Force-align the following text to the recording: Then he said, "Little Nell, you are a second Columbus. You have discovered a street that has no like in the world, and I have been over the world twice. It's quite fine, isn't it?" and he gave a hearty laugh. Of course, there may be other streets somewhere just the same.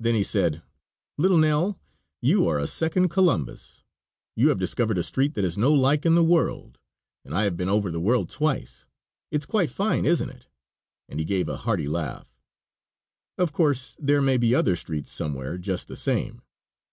Then 0.00 0.16
he 0.16 0.24
said, 0.24 0.64
"Little 1.16 1.38
Nell, 1.38 1.78
you 2.20 2.48
are 2.48 2.58
a 2.58 2.66
second 2.66 3.08
Columbus. 3.10 3.84
You 4.34 4.48
have 4.48 4.58
discovered 4.58 4.98
a 4.98 5.04
street 5.04 5.34
that 5.34 5.44
has 5.44 5.56
no 5.56 5.72
like 5.72 6.04
in 6.04 6.16
the 6.16 6.24
world, 6.24 6.80
and 7.24 7.32
I 7.32 7.44
have 7.44 7.56
been 7.56 7.68
over 7.68 7.92
the 7.92 8.00
world 8.00 8.30
twice. 8.30 8.88
It's 9.30 9.46
quite 9.46 9.70
fine, 9.70 10.06
isn't 10.06 10.28
it?" 10.30 10.46
and 11.08 11.20
he 11.20 11.24
gave 11.24 11.48
a 11.48 11.58
hearty 11.58 11.86
laugh. 11.86 12.26
Of 13.38 13.52
course, 13.52 13.96
there 14.00 14.20
may 14.20 14.38
be 14.38 14.56
other 14.56 14.74
streets 14.74 15.12
somewhere 15.12 15.56
just 15.56 15.86
the 15.86 15.94
same. 15.94 16.42